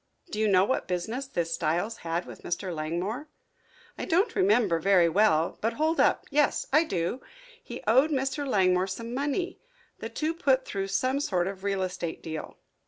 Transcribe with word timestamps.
"Do 0.31 0.39
you 0.39 0.47
know 0.47 0.65
what 0.65 0.87
business 0.87 1.27
this 1.27 1.53
Styles 1.53 1.97
had 1.97 2.25
with 2.25 2.41
Mr. 2.41 2.73
Langmore?" 2.73 3.27
"I 3.99 4.05
don't 4.05 4.35
remember 4.35 4.79
very 4.79 5.07
well 5.07 5.59
but 5.61 5.73
hold 5.73 5.99
up, 5.99 6.25
yes, 6.31 6.65
I 6.73 6.85
do. 6.85 7.21
He 7.63 7.83
owed 7.85 8.09
Mr. 8.09 8.47
Langmore 8.47 8.87
some 8.87 9.13
money. 9.13 9.59
The 9.99 10.09
two 10.09 10.33
put 10.33 10.65
through 10.65 10.87
some 10.87 11.19
sort 11.19 11.45
of 11.45 11.63
real 11.63 11.83
estate 11.83 12.23
deal." 12.23 12.57